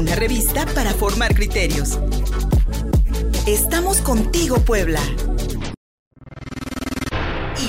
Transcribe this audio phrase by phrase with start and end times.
[0.00, 1.98] una revista para formar criterios.
[3.46, 5.00] Estamos contigo, Puebla.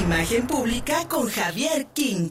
[0.01, 2.29] Imagen pública con Javier King.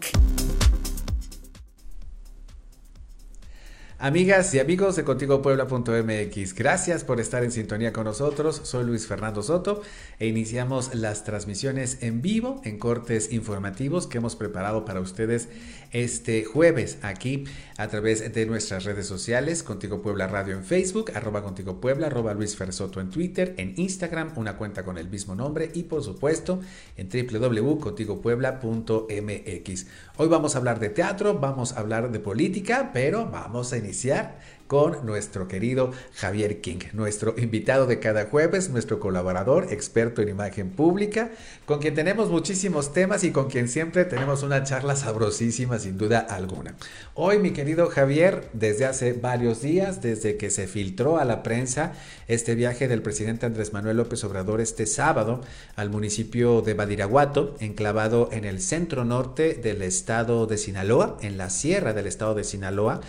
[4.02, 8.62] Amigas y amigos de contigopuebla.mx, gracias por estar en sintonía con nosotros.
[8.64, 9.82] Soy Luis Fernando Soto
[10.19, 15.50] e iniciamos las transmisiones en vivo en cortes informativos que hemos preparado para ustedes
[15.92, 17.45] este jueves aquí
[17.77, 22.32] a través de nuestras redes sociales, Contigo Puebla Radio en Facebook, arroba Contigo Puebla, arroba
[22.32, 26.60] Luis Soto en Twitter, en Instagram, una cuenta con el mismo nombre y por supuesto
[26.96, 29.87] en www.contigopuebla.mx.
[30.16, 33.89] Hoy vamos a hablar de teatro, vamos a hablar de política, pero vamos a iniciar
[33.90, 34.38] iniciar
[34.70, 40.70] con nuestro querido Javier King, nuestro invitado de cada jueves, nuestro colaborador, experto en imagen
[40.70, 41.32] pública,
[41.66, 46.20] con quien tenemos muchísimos temas y con quien siempre tenemos una charla sabrosísima sin duda
[46.20, 46.76] alguna.
[47.14, 51.95] Hoy, mi querido Javier, desde hace varios días, desde que se filtró a la prensa
[52.28, 55.40] este viaje del presidente Andrés Manuel López Obrador este sábado
[55.74, 61.50] al municipio de Badiraguato, enclavado en el centro norte del estado de Sinaloa, en la
[61.50, 63.00] sierra del estado de Sinaloa,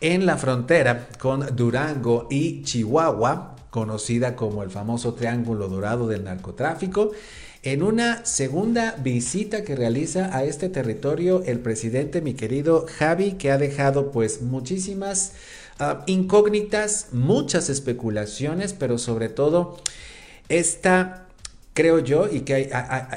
[0.00, 7.12] en la frontera con Durango y Chihuahua, conocida como el famoso Triángulo Dorado del Narcotráfico.
[7.62, 13.50] En una segunda visita que realiza a este territorio el presidente, mi querido Javi, que
[13.50, 15.32] ha dejado pues muchísimas
[15.78, 19.76] ah, incógnitas, muchas especulaciones, pero sobre todo
[20.48, 21.26] esta
[21.74, 22.70] creo yo, y que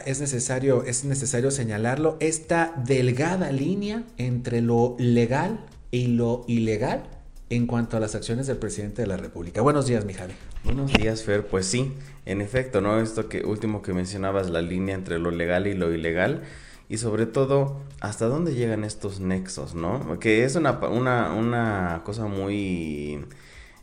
[0.05, 5.59] es, necesario, es necesario señalarlo, esta delgada línea entre lo legal
[5.93, 7.03] y lo ilegal
[7.51, 9.61] en cuanto a las acciones del presidente de la República.
[9.61, 10.33] Buenos días, mi Javi.
[10.63, 11.45] Buenos días, Fer.
[11.45, 11.93] Pues sí,
[12.25, 12.99] en efecto, ¿no?
[12.99, 16.41] Esto que último que mencionabas, la línea entre lo legal y lo ilegal.
[16.89, 20.17] Y sobre todo, ¿hasta dónde llegan estos nexos, no?
[20.19, 23.23] Que es una, una, una cosa muy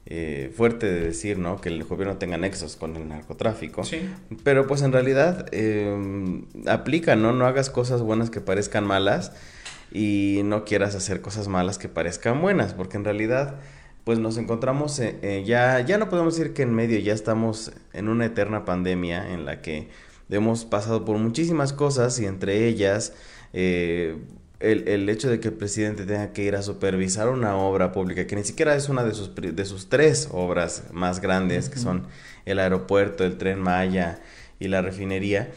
[0.07, 1.61] eh, fuerte de decir, ¿no?
[1.61, 3.85] Que el gobierno tenga nexos con el narcotráfico.
[3.85, 4.01] Sí.
[4.43, 7.33] Pero pues en realidad eh, aplica, ¿no?
[7.33, 9.31] No hagas cosas buenas que parezcan malas
[9.93, 13.59] y no quieras hacer cosas malas que parezcan buenas, porque en realidad
[14.05, 17.73] pues nos encontramos eh, eh, ya, ya no podemos decir que en medio ya estamos
[17.93, 19.89] en una eterna pandemia en la que
[20.31, 23.13] hemos pasado por muchísimas cosas y entre ellas
[23.53, 24.17] eh,
[24.61, 28.27] el, el, hecho de que el presidente tenga que ir a supervisar una obra pública,
[28.27, 32.07] que ni siquiera es una de sus, de sus tres obras más grandes, que son
[32.45, 34.21] el aeropuerto, el tren Maya
[34.59, 35.51] y la refinería,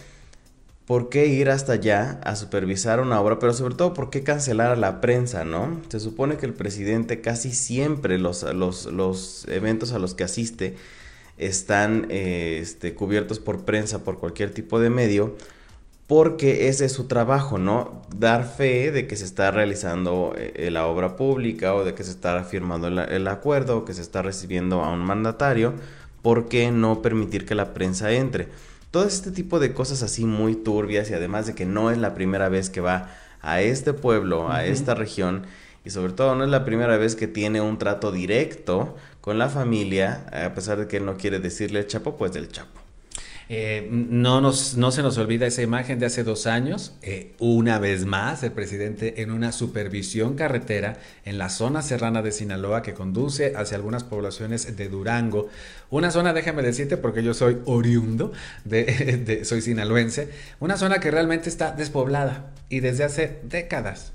[0.85, 3.39] ¿por qué ir hasta allá a supervisar una obra?
[3.39, 5.81] Pero sobre todo, ¿por qué cancelar a la prensa, no?
[5.89, 10.75] Se supone que el presidente casi siempre los, los, los eventos a los que asiste
[11.37, 15.35] están eh, este, cubiertos por prensa, por cualquier tipo de medio,
[16.07, 18.01] porque ese es su trabajo, ¿no?
[18.15, 22.11] Dar fe de que se está realizando eh, la obra pública o de que se
[22.11, 25.73] está firmando el, el acuerdo o que se está recibiendo a un mandatario,
[26.21, 28.49] ¿por qué no permitir que la prensa entre?
[28.93, 32.13] Todo este tipo de cosas así muy turbias y además de que no es la
[32.13, 33.09] primera vez que va
[33.41, 35.47] a este pueblo, a esta región
[35.83, 39.49] y sobre todo no es la primera vez que tiene un trato directo con la
[39.49, 42.82] familia, a pesar de que él no quiere decirle el Chapo, pues del Chapo.
[43.55, 47.77] Eh, no, nos, no se nos olvida esa imagen de hace dos años, eh, una
[47.77, 52.95] vez más el presidente en una supervisión carretera en la zona serrana de Sinaloa que
[52.95, 55.49] conduce hacia algunas poblaciones de Durango,
[55.91, 58.31] una zona, déjame decirte, porque yo soy oriundo,
[58.65, 64.13] de, soy sinaloense, una zona que realmente está despoblada y desde hace décadas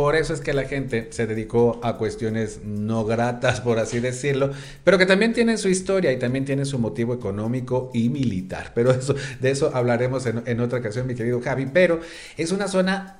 [0.00, 4.50] por eso es que la gente se dedicó a cuestiones no gratas, por así decirlo,
[4.82, 8.72] pero que también tienen su historia y también tienen su motivo económico y militar.
[8.74, 11.66] Pero eso, de eso hablaremos en, en otra ocasión, mi querido Javi.
[11.66, 12.00] Pero
[12.38, 13.18] es una zona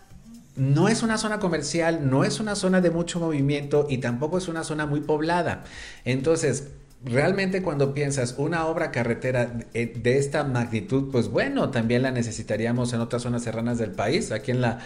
[0.57, 4.49] no es una zona comercial, no es una zona de mucho movimiento y tampoco es
[4.49, 5.65] una zona muy poblada.
[6.07, 6.69] Entonces,
[7.05, 12.93] realmente cuando piensas una obra carretera eh, de esta magnitud, pues bueno, también la necesitaríamos
[12.93, 14.33] en otras zonas serranas del país.
[14.33, 14.81] Aquí en, la,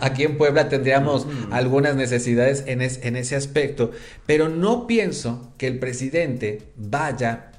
[0.00, 3.92] aquí en Puebla tendríamos algunas necesidades en, en ese aspecto,
[4.26, 7.52] pero no pienso que el presidente vaya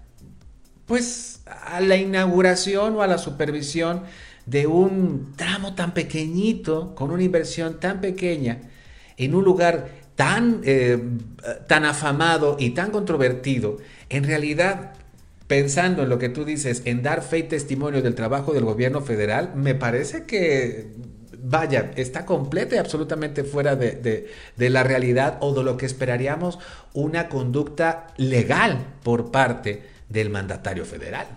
[0.85, 4.03] pues a la inauguración o a la supervisión
[4.45, 8.61] de un tramo tan pequeñito, con una inversión tan pequeña,
[9.17, 10.99] en un lugar tan, eh,
[11.67, 13.77] tan afamado y tan controvertido,
[14.09, 14.93] en realidad,
[15.45, 19.01] pensando en lo que tú dices, en dar fe y testimonio del trabajo del gobierno
[19.01, 20.87] federal, me parece que,
[21.39, 24.27] vaya, está completa y absolutamente fuera de,
[24.57, 26.57] la realidad o de lo que esperaríamos
[26.95, 31.27] una conducta legal por parte del mandatario federal.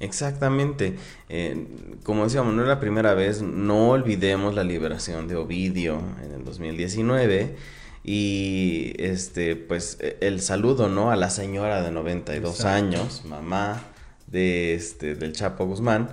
[0.00, 0.94] Exactamente.
[1.28, 1.66] Eh,
[2.02, 6.44] como decíamos, no es la primera vez, no olvidemos la liberación de Ovidio en el
[6.44, 13.82] 2019 y este pues e, el saludo no a la señora de 92 años mamá
[14.26, 16.10] de este del Chapo Guzmán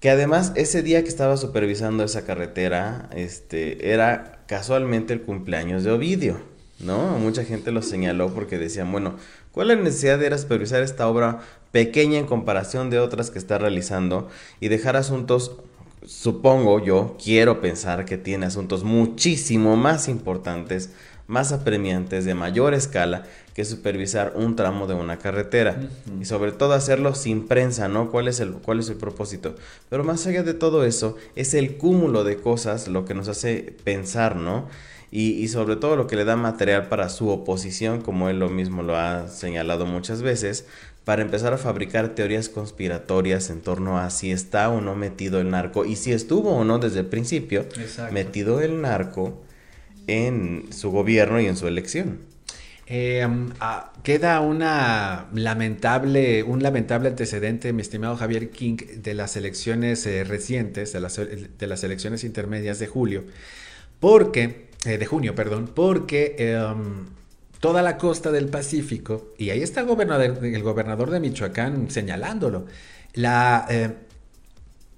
[0.00, 5.92] que además ese día que estaba supervisando esa carretera este era casualmente el cumpleaños de
[5.92, 6.40] Ovidio
[6.80, 9.14] no mucha gente lo señaló porque decían bueno
[9.52, 11.40] cuál es la necesidad de ir a supervisar esta obra
[11.70, 14.28] pequeña en comparación de otras que está realizando
[14.58, 15.52] y dejar asuntos
[16.04, 20.90] supongo yo quiero pensar que tiene asuntos muchísimo más importantes
[21.30, 23.22] más apremiantes de mayor escala
[23.54, 25.80] que supervisar un tramo de una carretera
[26.20, 28.10] y sobre todo hacerlo sin prensa, ¿no?
[28.10, 29.54] ¿Cuál es el cuál es el propósito?
[29.88, 33.74] Pero más allá de todo eso es el cúmulo de cosas lo que nos hace
[33.84, 34.68] pensar, ¿no?
[35.12, 38.48] Y, y, sobre todo lo que le da material para su oposición, como él lo
[38.48, 40.66] mismo lo ha señalado muchas veces,
[41.04, 45.50] para empezar a fabricar teorías conspiratorias en torno a si está o no metido el
[45.50, 47.66] narco y si estuvo o no desde el principio
[48.12, 49.40] metido el narco
[50.06, 52.30] en su gobierno y en su elección.
[52.92, 53.24] Eh,
[53.60, 60.24] ah, queda una lamentable, un lamentable antecedente, mi estimado Javier King, de las elecciones eh,
[60.24, 63.24] recientes, de las, de las, elecciones intermedias de julio,
[64.00, 67.06] porque, eh, de junio, perdón, porque em,
[67.60, 72.66] toda la costa del Pacífico, y ahí está el gobernador, el gobernador de Michoacán señalándolo,
[73.14, 73.68] la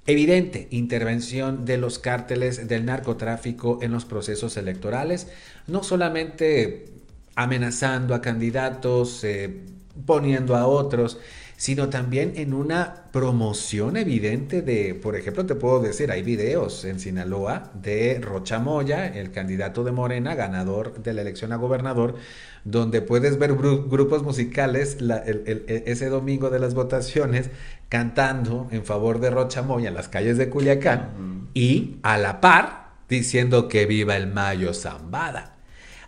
[0.07, 5.29] evidente intervención de los cárteles del narcotráfico en los procesos electorales,
[5.67, 6.87] no solamente
[7.35, 9.61] amenazando a candidatos, eh,
[10.07, 11.19] poniendo a otros,
[11.63, 16.99] sino también en una promoción evidente de, por ejemplo, te puedo decir, hay videos en
[16.99, 22.17] Sinaloa de Rocha Moya, el candidato de Morena, ganador de la elección a gobernador,
[22.65, 27.51] donde puedes ver grupos musicales e, ese domingo de las votaciones
[27.93, 32.95] cantando en favor de Rocha Moya en las calles de Culiacán y a la par
[33.07, 35.57] diciendo que viva el Mayo Zambada.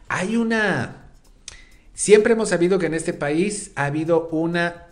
[0.08, 1.10] Hay una...
[1.92, 4.86] Siempre hemos sabido que en este país ha habido una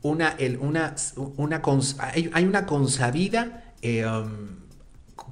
[0.00, 0.94] una, el, una,
[1.36, 1.60] una
[1.98, 4.60] hay, una consabida eh, um,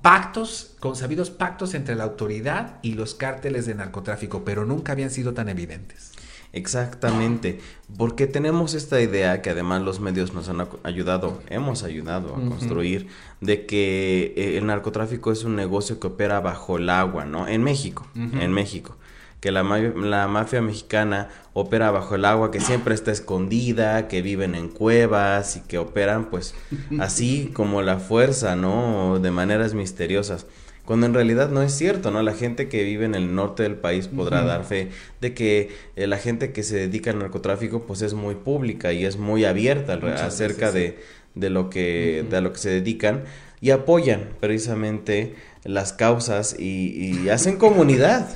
[0.02, 5.32] pactos, consabidos pactos entre la autoridad y los cárteles de narcotráfico, pero nunca habían sido
[5.32, 6.12] tan evidentes.
[6.52, 7.60] Exactamente,
[7.96, 13.08] porque tenemos esta idea que además los medios nos han ayudado, hemos ayudado a construir,
[13.40, 17.46] de que eh, el narcotráfico es un negocio que opera bajo el agua, ¿no?
[17.46, 18.96] En México, en México
[19.40, 24.54] que la, la, mafia mexicana opera bajo el agua, que siempre está escondida, que viven
[24.54, 26.54] en cuevas y que operan pues
[26.98, 29.18] así como la fuerza, ¿no?
[29.20, 30.46] De maneras misteriosas.
[30.88, 32.22] Cuando en realidad no es cierto, ¿no?
[32.22, 34.88] La gente que vive en el norte del país podrá dar fe
[35.20, 39.04] de que eh, la gente que se dedica al narcotráfico pues es muy pública y
[39.04, 40.98] es muy abierta acerca de,
[41.34, 43.24] de, lo que, de a lo que se dedican
[43.60, 48.26] y apoyan precisamente las causas y, y hacen comunidad.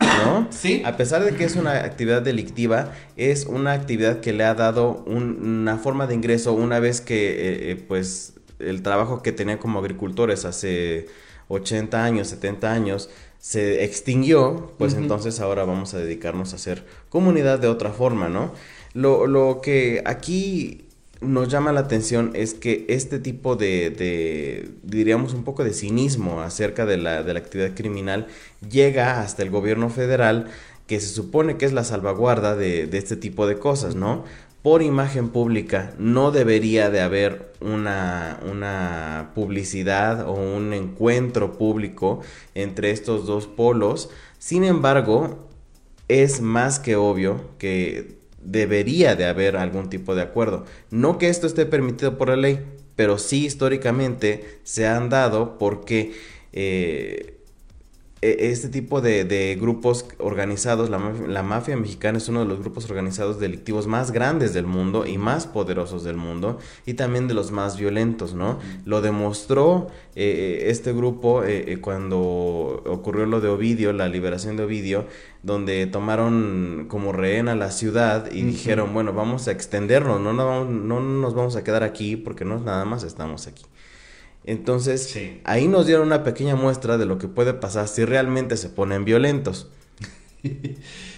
[0.00, 0.48] ¿no?
[0.50, 0.80] Sí.
[0.86, 5.04] A pesar de que es una actividad delictiva, es una actividad que le ha dado
[5.04, 9.78] una forma de ingreso una vez que, eh, eh, pues, el trabajo que tenían como
[9.78, 11.06] agricultores hace
[11.48, 17.58] 80 años, 70 años, se extinguió, pues entonces ahora vamos a dedicarnos a hacer comunidad
[17.58, 18.52] de otra forma, ¿no?
[18.94, 20.88] Lo, lo que aquí
[21.20, 26.86] nos llama la atención es que este tipo de, diríamos, un poco de cinismo acerca
[26.86, 28.28] de la, de la actividad criminal
[28.68, 30.46] llega hasta el gobierno federal,
[30.86, 34.24] que se supone que es la salvaguarda de, de este tipo de cosas, ¿no?
[34.62, 42.20] Por imagen pública no debería de haber una, una publicidad o un encuentro público
[42.54, 44.10] entre estos dos polos.
[44.38, 45.48] Sin embargo,
[46.08, 50.64] es más que obvio que debería de haber algún tipo de acuerdo.
[50.90, 52.60] No que esto esté permitido por la ley,
[52.96, 56.14] pero sí históricamente se han dado porque
[56.52, 57.37] eh,
[58.20, 62.88] este tipo de, grupos organizados, la mafia, la mafia, mexicana es uno de los grupos
[62.90, 67.52] organizados delictivos más grandes del mundo y más poderosos del mundo y también de los
[67.52, 68.58] más violentos, ¿no?
[68.84, 75.06] Lo demostró eh, este grupo eh, cuando ocurrió lo de Ovidio, la liberación de Ovidio,
[75.42, 80.64] donde tomaron como rehén a la ciudad y dijeron, bueno, vamos a extendernos, no, no,
[80.64, 83.64] no nos vamos a quedar aquí porque no nada más estamos aquí.
[84.48, 85.14] Entonces,
[85.44, 89.04] ahí nos dieron una pequeña muestra de lo que puede pasar si realmente se ponen
[89.04, 89.68] violentos.
[90.42, 90.70] sí.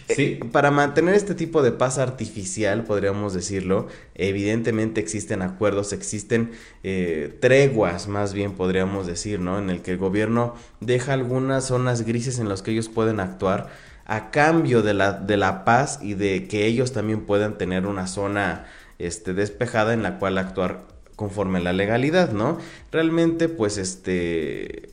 [0.09, 6.51] Eh, para mantener este tipo de paz artificial, podríamos decirlo, evidentemente existen acuerdos, existen
[6.83, 9.61] eh, treguas, más bien podríamos decir, ¿no?
[9.61, 13.71] En el que el gobierno deja algunas zonas grises en las que ellos pueden actuar
[14.07, 18.09] a cambio de la, de la paz y de que ellos también puedan tener una
[18.09, 18.67] zona
[18.99, 22.57] este, despejada en la cual actuar conforme a la legalidad, ¿no?
[22.91, 24.89] Realmente, pues, este,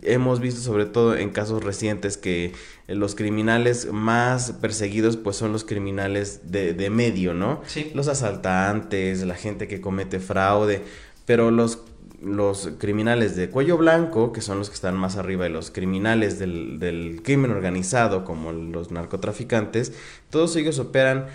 [0.00, 2.54] hemos visto sobre todo en casos recientes que
[2.88, 7.60] los criminales más perseguidos pues son los criminales de, de medio, ¿no?
[7.66, 7.90] Sí.
[7.94, 10.80] Los asaltantes, la gente que comete fraude,
[11.26, 11.80] pero los
[12.22, 16.38] los criminales de cuello blanco, que son los que están más arriba, y los criminales
[16.38, 19.92] del, del crimen organizado, como los narcotraficantes,
[20.30, 21.26] todos ellos operan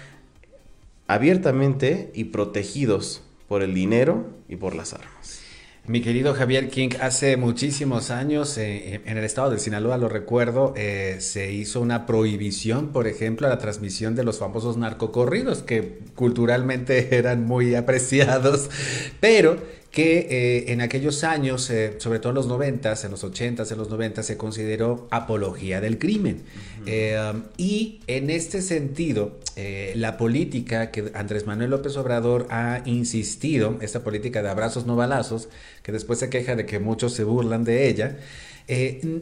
[1.05, 3.21] abiertamente y protegidos
[3.51, 5.41] por el dinero y por las armas.
[5.86, 10.74] Mi querido Javier King, hace muchísimos años eh, en el estado de Sinaloa, lo recuerdo,
[10.77, 16.00] eh, se hizo una prohibición, por ejemplo, a la transmisión de los famosos narcocorridos, que
[16.15, 18.70] culturalmente eran muy apreciados,
[19.20, 19.58] pero
[19.91, 23.77] que eh, en aquellos años, eh, sobre todo en los 90, en los 80, en
[23.77, 26.43] los 90, se consideró apología del crimen.
[26.43, 26.88] Uh -huh.
[26.88, 32.81] eh, um, y en este sentido, eh, la política que Andrés Manuel López Obrador ha
[32.86, 35.50] insistido, esta política de abrazos no balazos,
[35.83, 38.17] que después se queja de que muchos se burlan de ella,
[38.69, 39.21] eh,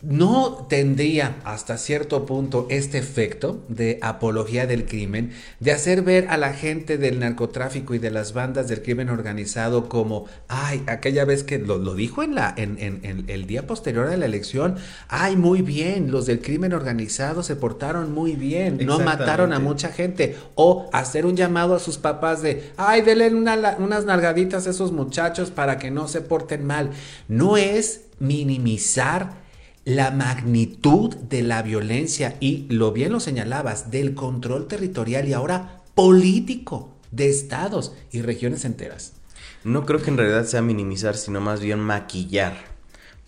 [0.00, 6.36] no tendría hasta cierto punto este efecto de apología del crimen, de hacer ver a
[6.36, 11.42] la gente del narcotráfico y de las bandas del crimen organizado como, ay, aquella vez
[11.42, 14.76] que lo, lo dijo en, la, en, en, en, el día posterior a la elección,
[15.08, 19.88] ay, muy bien, los del crimen organizado se portaron muy bien, no mataron a mucha
[19.88, 24.70] gente, o hacer un llamado a sus papás de, ay, denle una, unas nalgaditas a
[24.70, 26.90] esos muchachos para que no se porten mal.
[27.26, 29.37] No es minimizar
[29.88, 35.80] la magnitud de la violencia y, lo bien lo señalabas, del control territorial y ahora
[35.94, 39.14] político de estados y regiones enteras.
[39.64, 42.52] No creo que en realidad sea minimizar, sino más bien maquillar.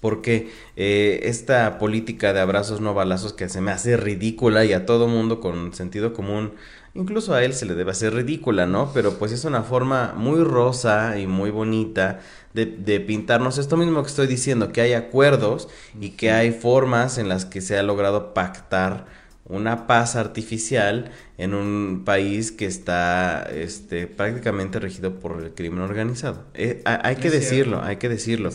[0.00, 4.84] Porque eh, esta política de abrazos no balazos que se me hace ridícula y a
[4.84, 6.52] todo mundo con sentido común,
[6.94, 8.92] incluso a él se le debe hacer ridícula, ¿no?
[8.92, 12.20] Pero pues es una forma muy rosa y muy bonita
[12.54, 15.68] de, de, pintarnos esto mismo que estoy diciendo, que hay acuerdos
[16.00, 19.06] y que hay formas en las que se ha logrado pactar
[19.50, 26.44] una paz artificial en un país que está este, prácticamente regido por el crimen organizado.
[26.54, 28.50] Eh, hay que decirlo, hay que decirlo.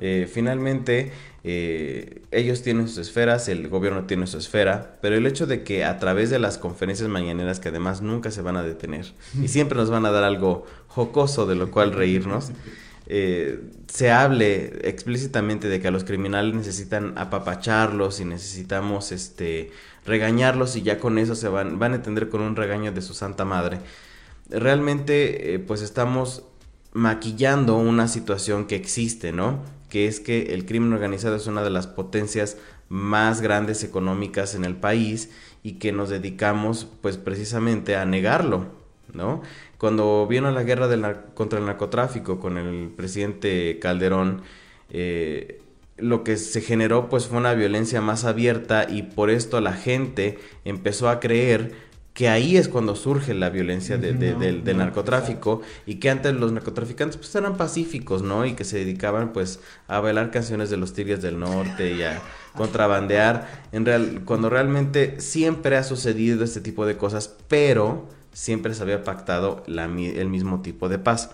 [0.00, 1.12] Eh, finalmente,
[1.44, 5.84] eh, ellos tienen sus esferas, el gobierno tiene su esfera, pero el hecho de que
[5.84, 9.76] a través de las conferencias mañaneras, que además nunca se van a detener, y siempre
[9.76, 12.52] nos van a dar algo jocoso de lo cual reírnos,
[13.10, 13.60] eh,
[13.90, 19.70] se hable explícitamente de que a los criminales necesitan apapacharlos y necesitamos este
[20.04, 23.14] regañarlos y ya con eso se van, van a entender con un regaño de su
[23.14, 23.80] santa madre.
[24.50, 26.44] Realmente eh, pues estamos
[26.92, 29.62] maquillando una situación que existe, ¿no?
[29.88, 32.58] Que es que el crimen organizado es una de las potencias
[32.90, 35.30] más grandes económicas en el país
[35.62, 38.77] y que nos dedicamos pues precisamente a negarlo,
[39.12, 39.42] ¿no?
[39.78, 44.42] Cuando vino la guerra del contra el narcotráfico con el presidente Calderón,
[44.90, 45.60] eh,
[45.96, 50.38] lo que se generó pues fue una violencia más abierta y por esto la gente
[50.64, 51.88] empezó a creer
[52.18, 55.82] que ahí es cuando surge la violencia de, de, no, del, del no, narcotráfico exacto.
[55.86, 58.44] y que antes los narcotraficantes pues eran pacíficos, ¿no?
[58.44, 62.20] Y que se dedicaban pues a bailar canciones de los Tigres del Norte y a
[62.56, 68.82] contrabandear, en real, cuando realmente siempre ha sucedido este tipo de cosas, pero siempre se
[68.84, 71.30] había pactado el mismo tipo de paz.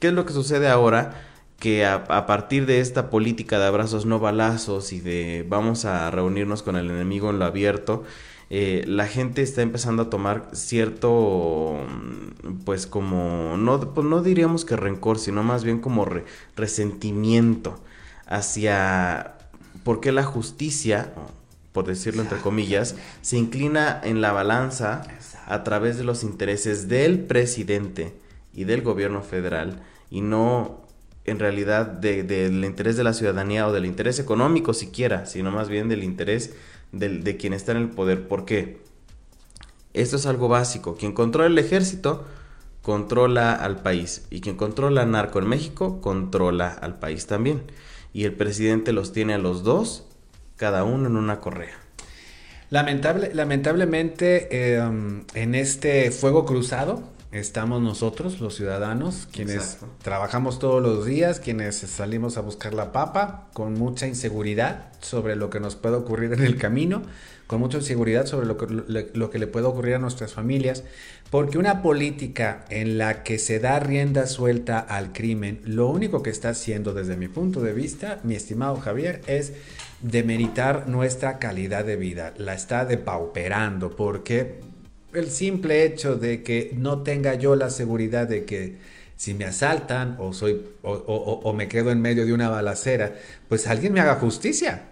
[0.00, 1.22] ¿Qué es lo que sucede ahora?
[1.58, 6.62] Que a, partir de esta política de abrazos no balazos y de vamos a reunirnos
[6.62, 8.04] con el enemigo en lo abierto,
[8.48, 11.80] eh, la gente está empezando a tomar cierto,
[12.64, 16.24] pues como, no, pues no diríamos que rencor, sino más bien como re,
[16.56, 17.78] resentimiento
[18.26, 19.34] hacia
[19.84, 21.12] por qué la justicia,
[21.78, 25.04] por decirlo entre comillas, se inclina en la balanza
[25.46, 28.14] a través de los intereses del presidente
[28.52, 29.80] y del gobierno federal
[30.10, 30.80] y no
[31.24, 35.52] en realidad del de, de interés de la ciudadanía o del interés económico siquiera, sino
[35.52, 36.52] más bien del interés
[36.90, 38.26] de, de quien está en el poder.
[38.26, 38.80] ¿Por qué?
[39.94, 40.96] Esto es algo básico.
[40.96, 42.24] Quien controla el ejército
[42.82, 47.62] controla al país y quien controla narco en México controla al país también.
[48.12, 50.07] Y el presidente los tiene a los dos,
[50.58, 51.78] cada uno en una correa.
[52.68, 54.82] Lamentable, lamentablemente eh,
[55.34, 59.88] en este fuego cruzado estamos nosotros, los ciudadanos, quienes Exacto.
[60.02, 65.48] trabajamos todos los días, quienes salimos a buscar la papa con mucha inseguridad sobre lo
[65.48, 67.02] que nos puede ocurrir en el camino,
[67.46, 70.84] con mucha inseguridad sobre lo que, lo que le puede ocurrir a nuestras familias,
[71.30, 76.30] porque una política en la que se da rienda suelta al crimen, lo único que
[76.30, 79.52] está haciendo desde mi punto de vista, mi estimado Javier, es
[80.00, 84.60] demeritar nuestra calidad de vida, la está depauperando, porque
[85.12, 88.78] el simple hecho de que no tenga yo la seguridad de que
[89.16, 93.16] si me asaltan o, soy, o, me quedo en medio de una balacera,
[93.48, 94.82] pues alguien me haga justicia.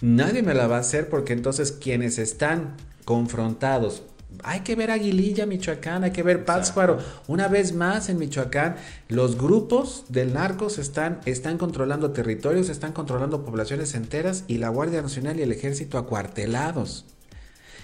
[0.00, 4.02] Nadie me la va a hacer porque entonces quienes están confrontados
[4.42, 6.98] hay que ver Aguililla, Michoacán, hay que ver Pátzcuaro.
[7.26, 8.76] Una vez más en Michoacán,
[9.08, 15.02] los grupos del narcos están, están controlando territorios, están controlando poblaciones enteras y la Guardia
[15.02, 17.04] Nacional y el Ejército acuartelados.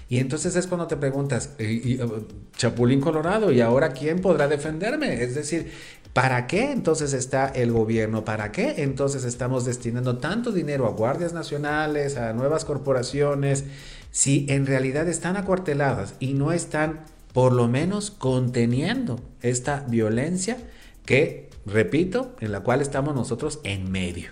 [0.09, 2.21] Y entonces es cuando te preguntas, uh,
[2.57, 5.21] Chapulín Colorado, ¿y ahora quién podrá defenderme?
[5.21, 5.71] Es decir,
[6.13, 8.25] ¿para qué entonces está el gobierno?
[8.25, 13.65] ¿Para qué entonces estamos destinando tanto dinero a guardias nacionales, a nuevas corporaciones?
[14.11, 17.01] Si en realidad están acuarteladas y no están
[17.33, 20.57] por lo menos conteniendo esta violencia
[21.05, 24.31] que, repito, en la cual estamos nosotros en medio.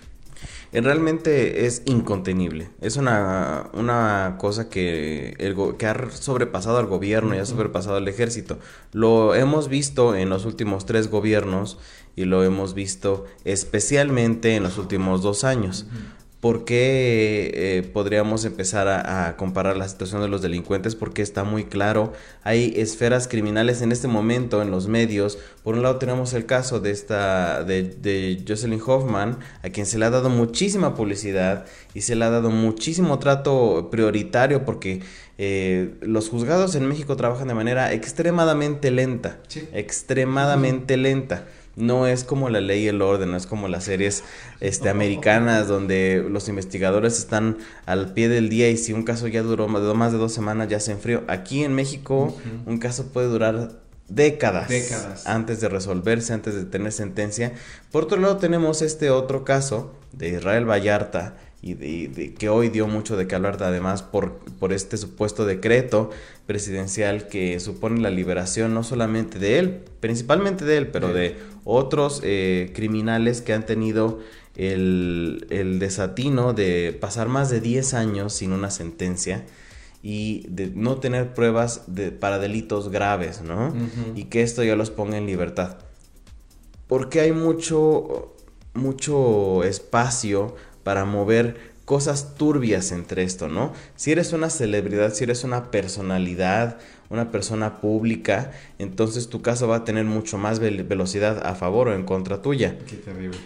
[0.72, 2.70] Realmente es incontenible.
[2.80, 8.06] Es una, una cosa que, el, que ha sobrepasado al gobierno y ha sobrepasado al
[8.06, 8.58] ejército.
[8.92, 11.78] Lo hemos visto en los últimos tres gobiernos
[12.16, 15.86] y lo hemos visto especialmente en los últimos dos años.
[16.40, 20.94] ¿Por qué eh, podríamos empezar a, comparar la situación de los delincuentes?
[20.94, 22.12] Porque está muy claro,
[22.44, 25.36] hay esferas criminales en este momento en los medios.
[25.64, 30.04] Por un lado tenemos el caso de esta de, Jocelyn Hoffman, a quien se le
[30.04, 35.00] ha dado muchísima publicidad y se le ha dado muchísimo trato prioritario porque
[35.38, 39.40] eh, los juzgados en México trabajan de manera extremadamente lenta,
[39.72, 41.46] extremadamente lenta
[41.78, 44.24] no es como la ley y el orden, no es como las series
[44.60, 49.42] este, americanas donde los investigadores están al pie del día y si un caso ya
[49.42, 51.24] duró más de dos semanas ya se enfrió.
[51.28, 56.92] Aquí en México un caso puede durar décadas, décadas, antes de resolverse, antes de tener
[56.92, 57.52] sentencia.
[57.92, 62.86] Por otro lado tenemos este otro caso de Israel Vallarta y de, que hoy dio
[62.86, 66.10] mucho de qué hablar además por, por este supuesto decreto
[66.46, 72.20] presidencial que supone la liberación no solamente de él, principalmente de él, pero de otros
[72.22, 74.20] eh, criminales que han tenido
[74.54, 79.44] el, el, desatino de pasar más de 10 años sin una sentencia
[80.02, 83.74] y de no tener pruebas de, para delitos graves, ¿no?
[84.14, 85.78] Y que esto ya los ponga en libertad.
[86.86, 88.34] Porque hay mucho,
[88.74, 90.54] mucho espacio
[90.88, 93.74] para mover cosas turbias entre esto, ¿no?
[93.94, 96.78] Si eres una celebridad, si eres una personalidad,
[97.10, 101.94] una persona pública, entonces tu caso va a tener mucho más velocidad a favor o
[101.94, 102.78] en contra tuya.
[102.86, 103.36] Qué terrible.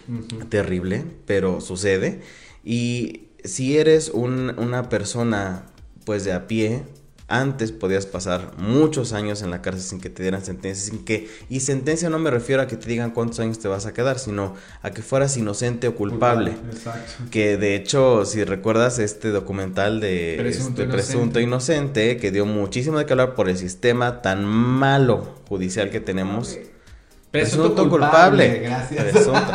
[0.51, 2.21] Terrible, pero sucede.
[2.63, 5.65] Y si eres una persona
[6.05, 6.85] pues de a pie,
[7.33, 11.31] antes podías pasar muchos años en la cárcel sin que te dieran sentencia, sin que,
[11.49, 14.19] y sentencia no me refiero a que te digan cuántos años te vas a quedar,
[14.19, 16.53] sino a que fueras inocente o culpable.
[17.31, 22.19] Que de hecho, si recuerdas este documental de Presunto, este, Presunto inocente.
[22.19, 26.59] que dio muchísimo de que hablar por el sistema tan malo judicial que tenemos.
[27.31, 28.59] Presunto, culpable.
[28.59, 29.05] Gracias.
[29.05, 29.53] Presunto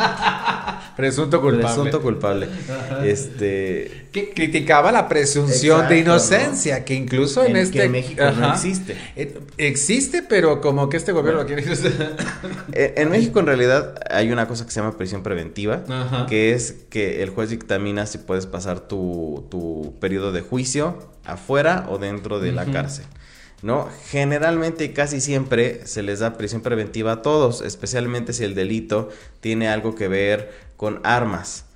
[1.40, 1.74] culpable.
[1.74, 2.48] Presunto culpable.
[3.04, 4.06] Este.
[4.12, 7.82] Que criticaba la presunción de inocencia, que incluso en, este.
[7.82, 8.96] Que México no existe.
[9.14, 11.64] Eh, existe, pero como que este gobierno lo quiere.
[12.72, 15.84] Eh, en México, en realidad, hay una cosa que se llama prisión preventiva,
[16.28, 21.86] que es que el juez dictamina si puedes pasar tu, tu periodo de juicio afuera
[21.88, 23.04] o dentro de la cárcel.
[23.62, 23.88] ¿No?
[24.08, 29.10] Generalmente y casi siempre se les da prisión preventiva a todos, especialmente si el delito
[29.40, 31.67] tiene algo que ver con armas.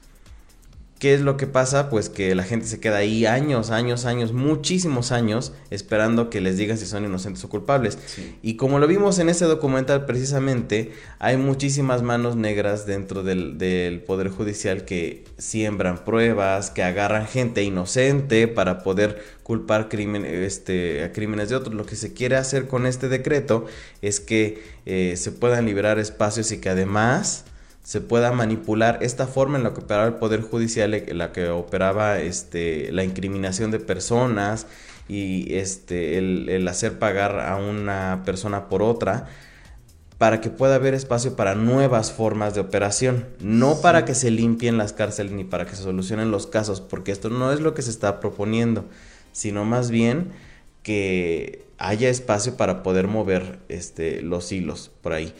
[1.03, 1.91] ¿Qué es lo que pasa?
[1.91, 6.57] Pues que la gente se queda ahí años, años, años, muchísimos años esperando que les
[6.57, 7.99] digan si son inocentes o culpables.
[8.41, 13.99] Y como lo vimos en ese documental precisamente, hay muchísimas manos negras dentro del, del,
[14.03, 21.11] Poder Judicial que siembran pruebas, que agarran gente inocente para poder culpar crimen, este, a
[21.11, 21.75] crímenes de otros.
[21.75, 23.67] Lo que se quiere hacer con este decreto
[24.03, 27.47] es que eh, se puedan liberar espacios y que además
[27.83, 31.49] se pueda manipular esta forma en la que operaba el Poder Judicial, en la que
[31.49, 34.67] operaba este, la incriminación de personas
[35.09, 39.27] y este, el, hacer pagar a una persona por otra,
[40.17, 44.79] para que pueda haber espacio para nuevas formas de operación, no para que se limpien
[44.79, 47.83] las cárceles ni para que se solucionen los casos, porque esto no es lo que
[47.83, 48.85] se está proponiendo,
[49.33, 50.31] sino más bien
[50.85, 55.35] que haya espacio para poder mover este, los hilos por ahí.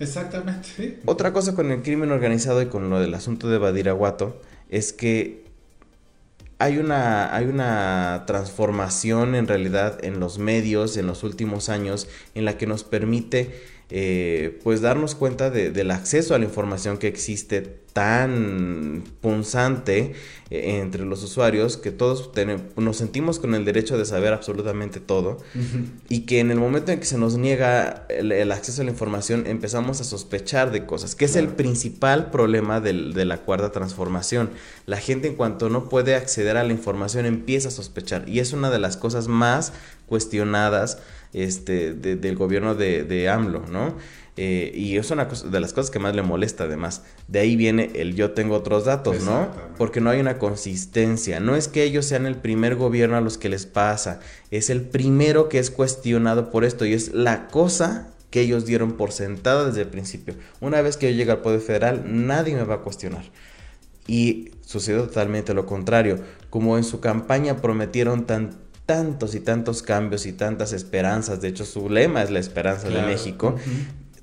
[0.00, 0.98] Exactamente.
[1.04, 5.44] Otra cosa con el crimen organizado y con lo del asunto de Badiraguato es que
[6.58, 12.44] hay una, hay una transformación en realidad en los medios en los últimos años en
[12.44, 13.50] la que nos permite
[13.90, 20.14] eh, pues darnos cuenta del acceso a la información que existe tan punzante
[20.50, 22.30] eh, entre los usuarios que todos
[22.76, 25.38] nos sentimos con el derecho de saber absolutamente todo
[26.08, 29.46] y que en el momento en que se nos niega el, acceso a la información
[29.46, 34.50] empezamos a sospechar de cosas, que es el principal problema de la cuarta transformación.
[34.86, 38.52] La gente en cuanto no puede acceder a la información empieza a sospechar y es
[38.52, 39.72] una de las cosas más
[40.06, 40.98] cuestionadas
[41.32, 43.94] este, del gobierno de, de AMLO, ¿no?
[44.36, 47.02] Eh, y es una de las cosas que más le molesta además.
[47.28, 49.48] De ahí viene el yo tengo otros datos, ¿no?
[49.76, 51.40] Porque no hay una consistencia.
[51.40, 54.20] No es que ellos sean el primer gobierno a los que les pasa.
[54.50, 58.92] Es el primero que es cuestionado por esto y es la cosa que ellos dieron
[58.92, 60.34] por sentada desde el principio.
[60.60, 63.24] Una vez que yo llegue al Poder Federal, nadie me va a cuestionar.
[64.06, 66.18] Y sucedió totalmente lo contrario.
[66.48, 71.40] Como en su campaña prometieron tan tantos y tantos cambios y tantas esperanzas.
[71.40, 73.54] De hecho, su lema es la esperanza de México.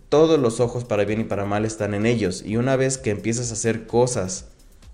[0.09, 2.43] Todos los ojos para bien y para mal están en ellos.
[2.45, 4.45] Y una vez que empiezas a hacer cosas,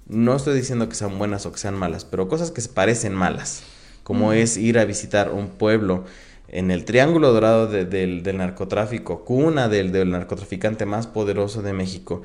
[0.07, 3.13] no estoy diciendo que sean buenas o que sean malas, pero cosas que se parecen
[3.13, 3.63] malas,
[4.03, 6.05] como es ir a visitar un pueblo
[6.49, 12.21] en el Triángulo Dorado del, narcotráfico, cuna del, del narcotraficante más poderoso de México,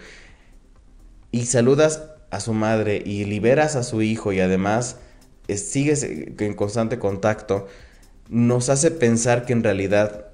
[1.31, 4.96] y saludas a su madre y liberas a su hijo y además
[5.48, 7.68] sigues en constante contacto,
[8.29, 10.28] nos hace pensar que en realidad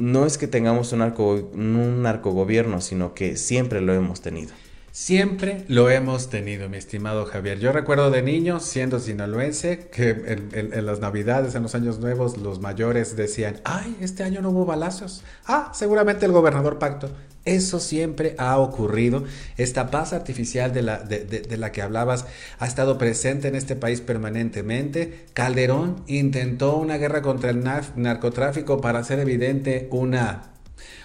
[0.00, 4.52] no es que tengamos un, narco, un narcogobierno, sino que siempre lo hemos tenido.
[4.92, 7.60] Siempre lo hemos tenido, mi estimado Javier.
[7.60, 12.58] Yo recuerdo de niño, siendo sinaloense, que en, las navidades, en los años nuevos, los
[12.58, 15.22] mayores decían, ay, este año no hubo balazos.
[15.46, 17.08] Ah, seguramente el gobernador pacto.
[17.44, 19.22] Eso siempre ha ocurrido.
[19.56, 22.26] Esta paz artificial de la, de la que hablabas
[22.58, 25.26] ha estado presente en este país permanentemente.
[25.34, 30.49] Calderón intentó una guerra contra el narcotráfico para hacer evidente una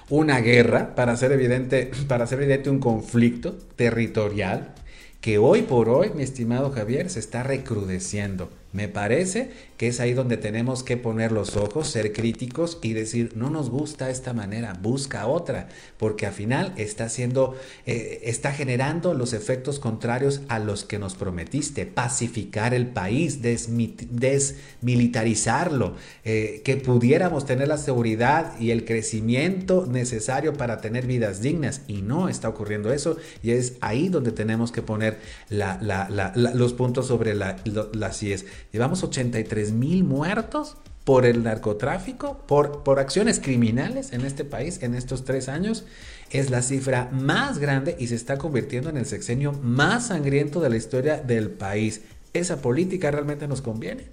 [0.10, 4.74] una guerra, para hacer evidente, para hacer evidente un conflicto territorial
[5.22, 8.50] que hoy por hoy, mi estimado Javier, se está recrudeciendo.
[8.76, 13.32] Me parece que es ahí donde tenemos que poner los ojos, ser críticos y decir,
[13.36, 19.14] no nos gusta esta manera, busca otra, porque al final está haciendo, eh, está generando
[19.14, 27.46] los efectos contrarios a los que nos prometiste, pacificar el país, desmilitarizarlo, eh, que pudiéramos
[27.46, 32.92] tener la seguridad y el crecimiento necesario para tener vidas dignas, y no está ocurriendo
[32.92, 35.18] eso, y es ahí donde tenemos que poner
[35.50, 38.46] los puntos sobre las IES.
[38.76, 44.96] Llevamos 83 mil muertos por el narcotráfico, por, por acciones criminales en este país en
[44.96, 45.86] estos tres años.
[46.30, 50.70] Es la cifra más grande y se está convirtiendo en el sexenio más sangriento de
[50.70, 52.02] la historia del país.
[52.34, 54.10] ¿Esa política realmente nos conviene?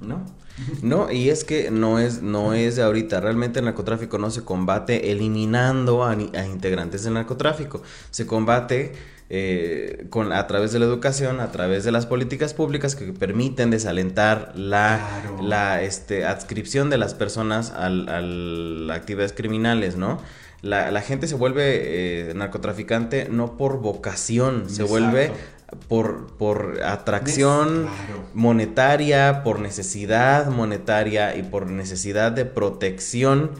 [0.00, 0.26] No.
[0.82, 3.20] No, y es que no es, no es de ahorita.
[3.20, 7.82] Realmente el narcotráfico no se combate eliminando a, a integrantes del narcotráfico.
[8.10, 8.94] Se combate
[9.28, 13.70] eh, con, a través de la educación, a través de las políticas públicas que permiten
[13.70, 15.00] desalentar la,
[15.42, 20.20] la este, adscripción de las personas al, a actividades criminales, ¿no?
[20.62, 25.32] La, la gente se vuelve eh, narcotraficante no por vocación, se vuelve
[25.88, 27.88] por, por atracción
[28.32, 33.50] monetaria, por necesidad monetaria y por necesidad de protección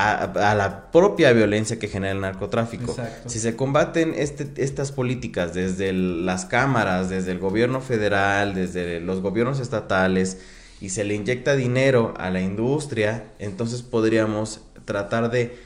[0.00, 2.96] a, la propia violencia que genera el narcotráfico.
[3.26, 9.20] Si se combaten este, estas políticas desde las cámaras, desde el gobierno federal, desde los
[9.20, 10.38] gobiernos estatales,
[10.80, 15.56] y se le inyecta dinero a la industria, entonces podríamos tratar de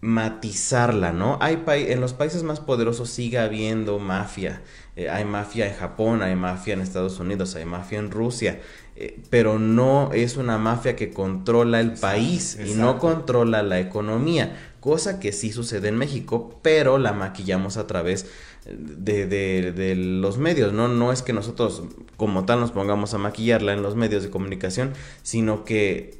[0.00, 1.36] matizarla, ¿no?
[1.40, 4.62] Hay en los países más poderosos sigue habiendo mafia.
[4.96, 8.60] Eh, hay mafia en Japón, hay mafia en Estados Unidos, hay mafia en Rusia.
[8.96, 14.74] Eh, pero no es una mafia que controla el país y no controla la economía,
[14.80, 18.26] cosa que sí sucede en México, pero la maquillamos a través
[18.66, 20.88] de, de, los medios, ¿no?
[20.88, 21.82] No es que nosotros
[22.16, 26.19] como tal nos pongamos a maquillarla en los medios de comunicación, sino que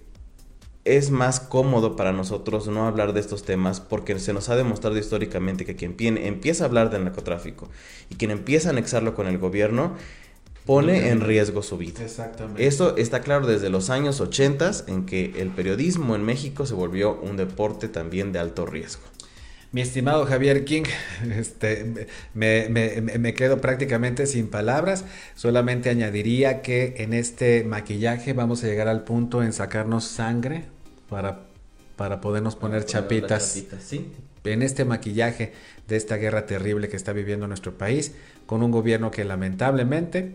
[0.85, 4.97] es más cómodo para nosotros no hablar de estos temas porque se nos ha demostrado
[4.97, 7.69] históricamente que quien empieza a hablar del narcotráfico
[8.09, 9.95] y quien empieza a anexarlo con el gobierno
[10.65, 12.03] pone en riesgo su vida.
[12.03, 12.67] Exactamente.
[12.67, 17.19] Eso está claro desde los años 80 en que el periodismo en México se volvió
[17.21, 19.03] un deporte también de alto riesgo.
[19.73, 20.83] Mi estimado Javier King,
[21.37, 25.05] este, me, quedo prácticamente sin palabras.
[25.37, 30.65] Solamente añadiría que en este maquillaje vamos a llegar al punto en sacarnos sangre
[31.09, 31.43] para,
[31.97, 33.63] para podernos poner chapitas.
[33.81, 34.11] ¿sí?
[34.43, 35.53] En este maquillaje
[35.87, 38.15] de esta guerra terrible que está viviendo nuestro país,
[38.47, 40.35] con un gobierno que lamentablemente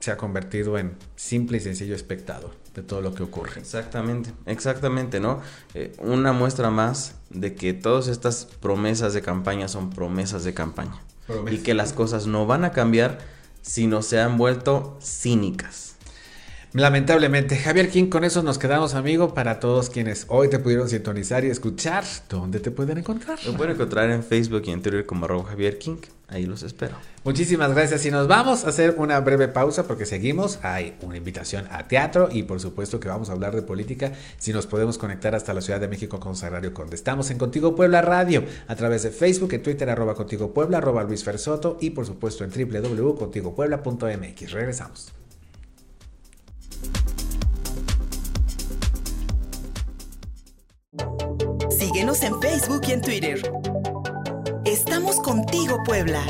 [0.00, 3.60] se ha convertido en simple y sencillo espectador de todo lo que ocurre.
[3.60, 5.40] Exactamente, exactamente, ¿no?
[5.74, 11.00] Eh, una muestra más de que todas estas promesas de campaña son promesas de campaña.
[11.50, 13.18] Y que las cosas no van a cambiar
[13.62, 15.93] si no se han vuelto cínicas.
[16.74, 21.44] Lamentablemente, Javier King, con eso nos quedamos, amigo, para todos quienes hoy te pudieron sintonizar
[21.44, 22.02] y escuchar.
[22.28, 23.38] ¿Dónde te pueden encontrar?
[23.46, 25.98] Me pueden encontrar en Facebook y en Twitter como arroba Javier King.
[26.26, 26.96] Ahí los espero.
[27.22, 30.58] Muchísimas gracias y nos vamos a hacer una breve pausa porque seguimos.
[30.64, 34.52] Hay una invitación a teatro y por supuesto que vamos a hablar de política si
[34.52, 36.96] nos podemos conectar hasta la Ciudad de México con Sagrario Conde.
[36.96, 41.04] Estamos en Contigo Puebla Radio a través de Facebook, en Twitter arroba Contigo Puebla, arroba
[41.04, 44.50] Luis Fersoto y por supuesto en www.contigopuebla.mx.
[44.50, 45.23] Regresamos.
[51.94, 53.52] Síguenos en Facebook y en Twitter.
[54.64, 56.24] Estamos contigo, Puebla.